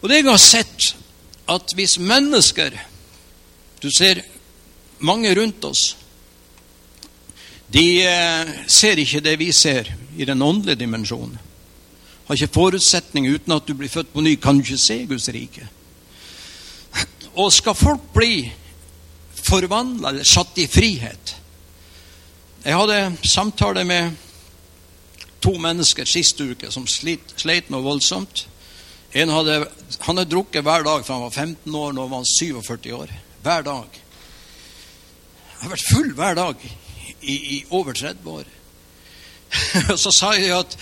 [0.03, 0.92] Og det jeg har sett,
[1.49, 2.75] at hvis mennesker
[3.79, 4.18] Du ser
[4.99, 5.97] mange rundt oss.
[7.71, 9.87] De eh, ser ikke det vi ser
[10.18, 11.37] i den åndelige dimensjonen.
[12.27, 15.29] Har ikke forutsetning uten at du blir født på ny, kan du ikke se Guds
[15.31, 15.68] rike.
[17.38, 18.49] Og skal folk bli
[19.48, 21.34] forvandla eller satt i frihet.
[22.64, 24.16] Jeg hadde samtale med
[25.40, 28.44] to mennesker sist uke som slit, sleit noe voldsomt.
[29.16, 29.62] En hadde,
[30.04, 33.14] han hadde drukket hver dag fra han var 15 år, nå var han 47 år.
[33.42, 34.00] Hver dag.
[35.58, 36.64] Han har vært full hver dag
[37.22, 38.50] i, i over 30 år.
[40.02, 40.76] så sa jeg at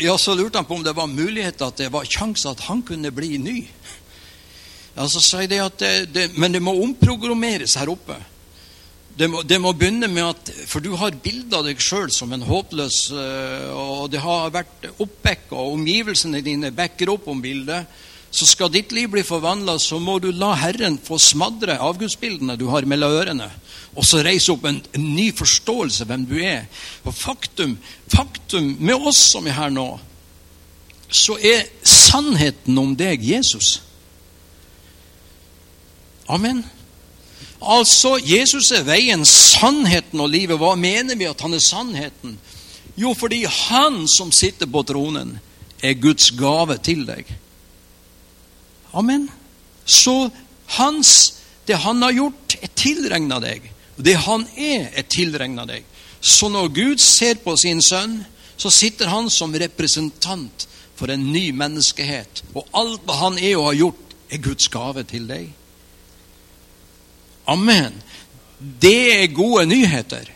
[0.00, 2.82] ja, så lurte han på om det var mulighet at det var sjanse at han
[2.86, 3.58] kunne bli ny.
[4.96, 8.16] Ja, så sier at det, det, Men det må omprogrammeres her oppe.
[9.16, 12.32] Det må, det må, begynne med at For du har bilde av deg sjøl som
[12.36, 17.88] en håpløs eh, Og det har vært oppbacka, og omgivelsene dine backer opp om bildet.
[18.36, 22.66] Så skal ditt liv bli forvandla, så må du la Herren få smadre avgudsbildene du
[22.68, 23.48] har mellom ørene.
[23.96, 26.66] Og så reise opp en, en ny forståelse av hvem du er.
[27.08, 27.78] Og faktum,
[28.12, 29.86] faktum med oss som er her nå,
[31.08, 33.78] så er sannheten om deg Jesus.
[36.28, 36.64] Amen.
[37.62, 40.58] Altså, Jesus er veien, sannheten og livet.
[40.60, 42.36] Hva mener vi at han er sannheten?
[42.96, 45.36] Jo, fordi han som sitter på tronen,
[45.84, 47.28] er Guds gave til deg.
[48.96, 49.28] Amen.
[49.84, 50.30] Så
[50.78, 51.10] hans,
[51.68, 53.68] det han har gjort, er tilregna deg.
[53.96, 55.84] Det han er, er tilregna deg.
[56.20, 58.22] Så når Gud ser på sin sønn,
[58.56, 62.42] så sitter han som representant for en ny menneskehet.
[62.56, 65.52] Og alt hva han er og har gjort, er Guds gave til deg.
[67.46, 67.94] Amen.
[68.82, 70.32] Det er gode nyheter.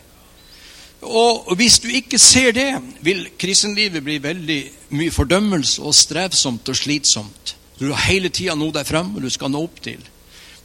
[1.00, 2.68] Og hvis du ikke ser det,
[3.00, 4.60] vil kristenlivet bli veldig
[4.98, 7.56] mye fordømmelse og strevsomt og slitsomt.
[7.80, 10.02] Du har hele tida noe der fremme du skal nå opp til.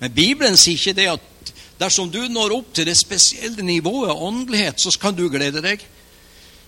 [0.01, 4.23] Men Bibelen sier ikke det at dersom du når opp til det spesielle nivået av
[4.27, 5.79] åndelighet, så kan du glede deg.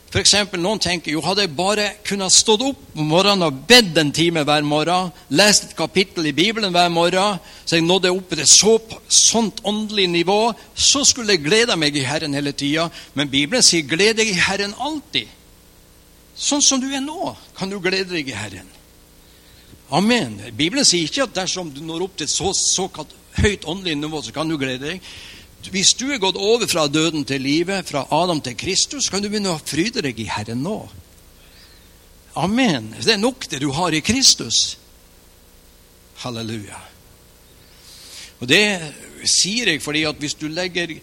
[0.08, 3.98] For eksempel, Noen tenker jo hadde jeg bare kunnet stått opp om morgenen og bedt
[4.00, 8.30] en time hver morgen, lest et kapittel i Bibelen hver morgen, så jeg nådde opp
[8.32, 8.78] til et så,
[9.12, 10.40] sånt åndelig nivå,
[10.74, 12.88] så skulle jeg glede meg i Herren hele tida.
[13.20, 15.28] Men Bibelen sier 'gled deg i Herren alltid'.
[16.38, 18.68] Sånn som du er nå, kan du glede deg i Herren.
[19.90, 20.40] Amen.
[20.56, 24.22] Bibelen sier ikke at dersom du når opp til et så, såkalt høyt åndelig nivå,
[24.22, 25.12] så kan du glede deg.
[25.66, 29.30] Hvis du er gått over fra døden til livet, fra Adam til Kristus, kan du
[29.30, 30.80] begynne å fryde deg i Herren nå.
[32.38, 32.94] Amen.
[33.02, 34.78] Det er nok det du har i Kristus.
[36.22, 36.78] Halleluja.
[38.40, 38.64] Og Det
[39.28, 40.94] sier jeg fordi at hvis du legger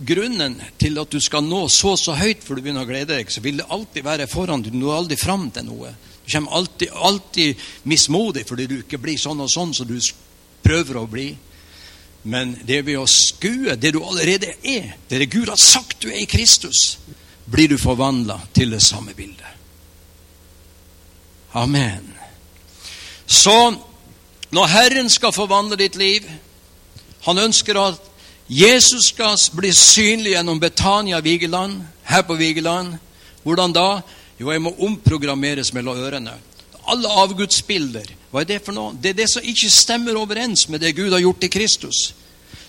[0.00, 3.30] grunnen til at du skal nå så så høyt før du begynner å glede deg,
[3.30, 4.64] så vil det alltid være foran.
[4.64, 5.92] Du når aldri fram til noe.
[6.24, 9.98] Du kommer alltid, alltid mismodig fordi du ikke blir sånn og sånn som du
[10.64, 11.30] prøver å bli.
[12.22, 16.10] Men det ved å skue det du allerede er, det det Gud har sagt du
[16.10, 16.98] er i Kristus,
[17.50, 19.46] blir du forvandla til det samme bildet.
[21.56, 22.12] Amen.
[23.26, 23.74] Så
[24.50, 26.26] når Herren skal forvandle ditt liv
[27.26, 27.98] Han ønsker at
[28.48, 32.96] Jesus skal bli synlig gjennom Betania Vigeland, her på Vigeland.
[33.44, 34.00] Hvordan da?
[34.40, 36.32] Jo, jeg må omprogrammeres mellom ørene.
[36.88, 38.08] Alle avgudsbilder.
[38.30, 38.94] Hva er det for noe?
[38.94, 42.02] Det er det som ikke stemmer overens med det Gud har gjort i Kristus.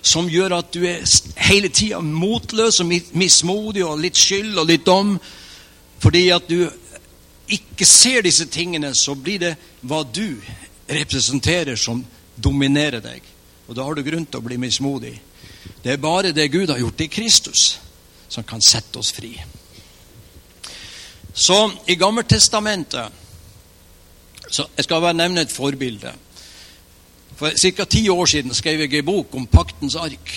[0.01, 1.03] Som gjør at du er
[1.49, 5.13] hele tida motløs og mismodig og litt skyld og litt dom.
[6.01, 6.65] Fordi at du
[7.51, 9.53] ikke ser disse tingene, så blir det
[9.85, 10.39] hva du
[10.89, 12.01] representerer, som
[12.35, 13.21] dominerer deg.
[13.67, 15.13] Og da har du grunn til å bli mismodig.
[15.83, 17.79] Det er bare det Gud har gjort i Kristus,
[18.29, 19.35] som kan sette oss fri.
[21.33, 21.57] Så
[21.87, 23.20] i Gammeltestamentet
[24.51, 26.11] så Jeg skal bare nevne et forbilde.
[27.39, 27.85] For ca.
[27.85, 30.33] ti år siden skrev jeg en bok om paktens ark.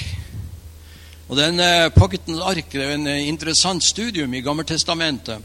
[1.29, 5.43] Og den eh, Paktens ark er en eh, interessant studium i Gammeltestamentet.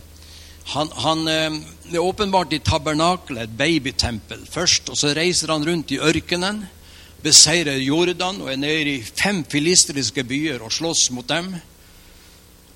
[0.75, 1.57] Han, han eh,
[1.93, 4.91] er åpenbart i tabernakelet, et babytempel, først.
[4.93, 6.61] Og så reiser han rundt i ørkenen,
[7.23, 11.55] beseirer Jordan og er nede i fem filistriske byer og slåss mot dem.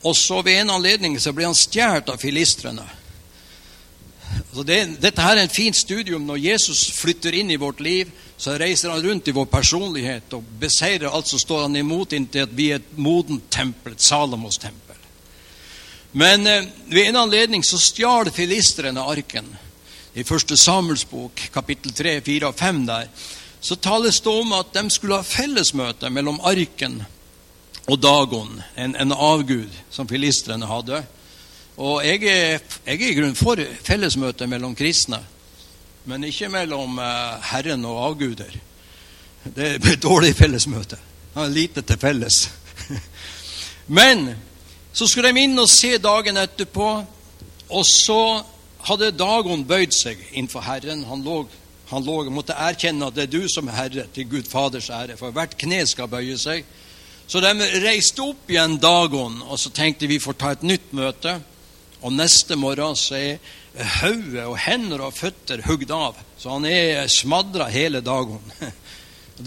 [0.04, 2.88] Og så ved en anledning så blir han stjålet av filistrene.
[4.40, 6.26] Altså det, dette her er en fint studium.
[6.28, 10.48] Når Jesus flytter inn i vårt liv, så reiser han rundt i vår personlighet og
[10.60, 14.60] beseirer alt som står han imot, inntil at vi er et modent tempel, et Salomos
[14.62, 14.98] tempel.
[16.14, 19.48] Men eh, ved en anledning så stjal filistrene arken.
[20.14, 23.08] I første Samuels bok, kapittel 3, 4 og 5 der,
[23.64, 27.00] så tales det om at de skulle ha fellesmøte mellom arken
[27.88, 31.02] og Dagon, en, en avgud som filistrene hadde.
[31.78, 35.20] Og jeg er, jeg er i grunnen for fellesmøte mellom kristne,
[36.06, 38.54] men ikke mellom eh, Herren og avguder.
[39.44, 41.00] Det er et dårlig fellesmøte.
[41.34, 42.50] Har lite til felles.
[44.00, 44.36] men
[44.94, 46.90] så skulle de inn og se dagen etterpå,
[47.74, 48.44] og så
[48.86, 51.02] hadde Dagon bøyd seg innenfor Herren.
[51.10, 51.40] Han, lå,
[51.90, 55.18] han lå, måtte erkjenne at det er du som er Herre, til Gud Faders ære,
[55.18, 56.68] for hvert kne skal bøye seg.
[57.28, 61.40] Så de reiste opp igjen Dagon, og så tenkte vi får ta et nytt møte.
[62.04, 67.08] Og neste morgen så er hodet og hender og føtter hugd av, så han er
[67.12, 68.44] smadra hele Dagon.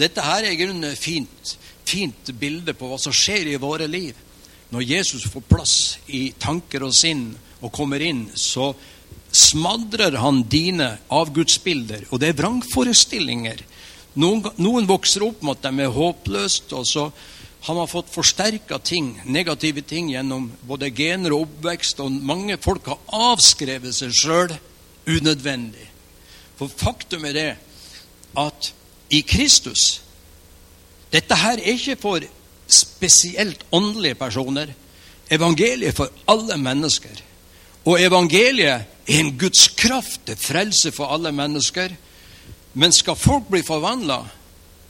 [0.03, 3.87] Dette her er i grunnen et fint, fint bilde på hva som skjer i våre
[3.91, 4.17] liv.
[4.73, 5.77] Når Jesus får plass
[6.11, 7.29] i tanker og sinn
[7.61, 8.73] og kommer inn, så
[9.31, 12.09] smadrer han dine avgudsbilder.
[12.11, 13.63] Og det er vrangforestillinger.
[14.17, 17.11] Noen, noen vokser opp med at de er håpløst, og så
[17.75, 21.99] har fått forsterka ting, negative ting gjennom både gener og oppvekst.
[22.05, 23.01] Og mange folk har
[23.33, 24.55] avskrevet seg sjøl
[25.07, 25.89] unødvendig.
[26.57, 27.49] For faktum er det
[28.39, 28.73] at
[29.11, 30.03] i Kristus
[31.13, 32.25] Dette her er ikke for
[32.67, 34.73] spesielt åndelige personer.
[35.31, 37.15] Evangeliet for alle mennesker.
[37.87, 41.95] Og evangeliet er en Guds kraft til frelse for alle mennesker.
[42.75, 44.19] Men skal folk bli forvandla,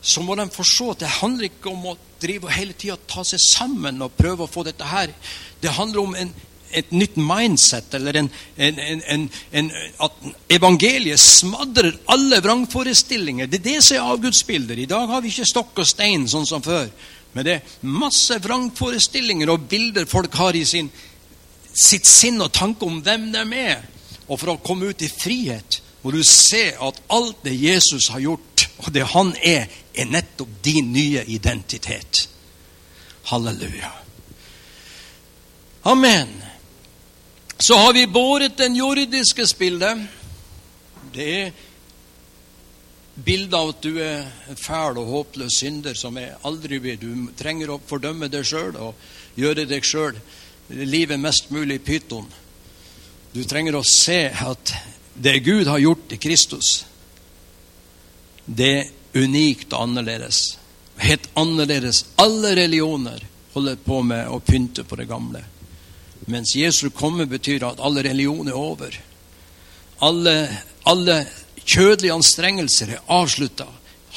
[0.01, 3.40] så må de forstå at det handler ikke om å drive hele tida ta seg
[3.42, 5.12] sammen og prøve å få dette her.
[5.61, 6.30] Det handler om en,
[6.76, 9.70] et nytt mindset, eller en, en,
[10.07, 13.51] at evangeliet smadrer alle vrangforestillinger.
[13.51, 14.78] Det er det som er avgudsbilder.
[14.78, 16.90] I dag har vi ikke stokk og stein sånn som før.
[17.36, 20.88] Men det er masse vrangforestillinger og bilder folk har i sin,
[21.76, 23.82] sitt sinn og tanke om hvem de er.
[24.26, 28.20] Og for å komme ut i frihet må du se at alt det Jesus har
[28.22, 32.28] gjort, og det han er, er nettopp din nye identitet.
[33.26, 33.90] Halleluja.
[35.82, 36.30] Amen.
[37.59, 40.07] Så har vi båret den jordiske spillet.
[41.11, 41.52] Det er
[43.16, 47.32] bildet av at du er en fæl og håpløs synder som er aldri blir Du
[47.34, 48.94] trenger å fordømme deg sjøl og
[49.34, 50.22] gjøre deg sjøl
[50.70, 52.30] livet mest mulig pyton.
[53.34, 54.78] Du trenger å se at
[55.18, 56.86] det Gud har gjort i Kristus,
[58.44, 60.58] det er unikt og annerledes.
[60.96, 62.04] Helt annerledes.
[62.20, 65.42] Alle religioner holder på med å pynte på det gamle.
[66.26, 68.98] Mens Jesu komme betyr at alle religioner er over.
[70.04, 70.36] Alle,
[70.84, 71.22] alle
[71.64, 73.66] kjødelige anstrengelser er avslutta.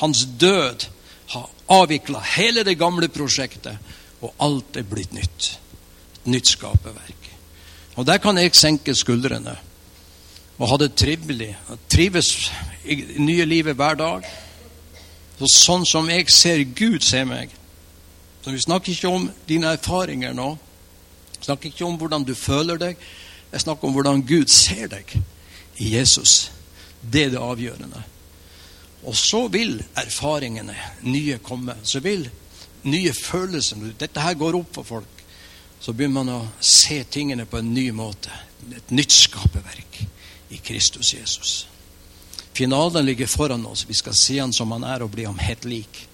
[0.02, 0.86] Hans død
[1.34, 3.78] har avvikla hele det gamle prosjektet,
[4.20, 5.50] og alt er blitt nytt.
[6.20, 7.32] Et nytt skaperverk.
[7.96, 9.56] Og der kan jeg senke skuldrene
[10.60, 11.54] og ha det trivelig.
[11.90, 12.52] Trives
[12.84, 14.28] i nye livet hver dag.
[15.40, 17.54] Så sånn som jeg ser Gud se meg.
[18.44, 20.52] Så Vi snakker ikke om dine erfaringer nå.
[21.40, 22.98] Vi snakker ikke om hvordan du føler deg.
[23.52, 25.16] Jeg snakker om hvordan Gud ser deg
[25.80, 26.52] i Jesus.
[27.02, 28.04] Det er det avgjørende.
[29.08, 30.76] Og så vil erfaringene
[31.08, 31.78] nye komme.
[31.84, 32.28] Så vil
[32.84, 35.26] nye følelser Dette her går opp for folk.
[35.80, 38.34] Så begynner man å se tingene på en ny måte.
[38.76, 40.04] Et nytt skaperverk
[40.50, 41.68] i Kristus Jesus.
[42.54, 43.86] Finalen ligger foran oss.
[43.88, 46.08] Vi skal se han som han er, og bli ham helt lik.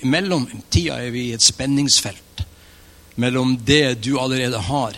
[0.00, 2.42] Mellom tida er vi i et spenningsfelt
[3.18, 4.96] mellom det du allerede har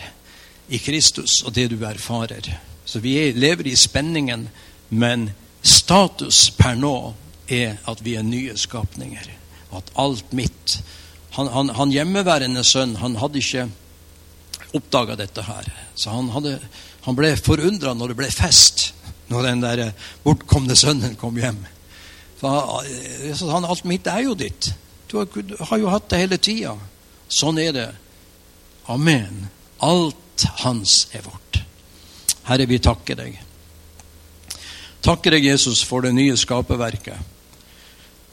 [0.67, 2.59] i Kristus, og det du erfarer.
[2.85, 4.49] Så vi lever i spenningen,
[4.89, 7.13] men status per nå
[7.47, 9.25] er at vi er nye skapninger.
[9.71, 10.81] At alt mitt
[11.31, 13.61] Han, han, han hjemmeværende sønn han hadde ikke
[14.77, 15.67] oppdaga dette her.
[15.95, 16.57] Så han, hadde,
[17.05, 18.91] han ble forundra når det ble fest,
[19.31, 19.83] når den der
[20.23, 21.59] bortkomne sønnen kom hjem.
[22.41, 22.81] For
[23.51, 24.71] han, alt mitt er jo ditt.
[25.11, 26.73] Du har, du har jo hatt det hele tida.
[27.31, 27.89] Sånn er det.
[28.91, 29.45] Amen.
[29.83, 31.61] Alt hans er vårt.
[32.47, 33.37] Herre, vi takker deg.
[35.05, 37.29] Takker deg, Jesus, for det nye skaperverket.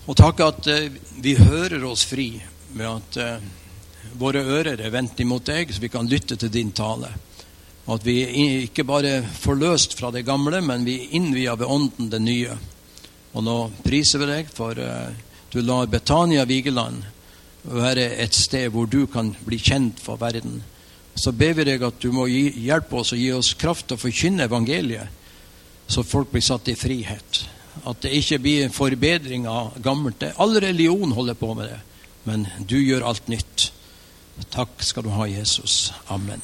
[0.09, 0.89] Og takker at eh,
[1.21, 2.31] vi hører oss fri
[2.77, 3.49] med at eh,
[4.19, 7.11] våre ører er vendt imot deg, så vi kan lytte til din tale.
[7.87, 8.17] Og at vi
[8.65, 12.57] ikke bare får løst fra det gamle, men vi innvier ved ånden det nye.
[13.35, 15.09] Og nå priser vi deg for uh,
[15.53, 17.05] du lar Betania Vigeland
[17.69, 20.63] være et sted hvor du kan bli kjent for verden.
[21.19, 23.99] Så ber vi deg at du må gi, hjelpe oss og gi oss kraft til
[23.99, 25.19] å forkynne evangeliet
[25.89, 27.43] så folk blir satt i frihet.
[27.89, 30.23] At det ikke blir forbedring av gammelt.
[30.37, 31.79] All religion holder på med det,
[32.29, 33.71] men du gjør alt nytt.
[34.51, 35.95] Takk skal du ha, Jesus.
[36.09, 36.43] Amen.